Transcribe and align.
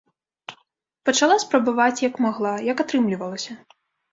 Пачала 1.09 1.35
спрабаваць, 1.45 2.01
як 2.09 2.15
магла, 2.27 2.53
як 2.71 2.77
атрымлівалася. 2.85 3.51